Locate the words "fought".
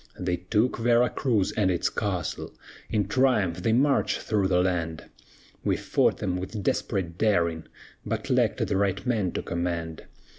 5.77-6.17